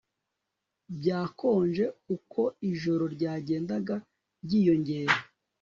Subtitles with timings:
[0.97, 3.95] Byakonje uko ijoro ryagendaga
[4.43, 5.15] ryiyongera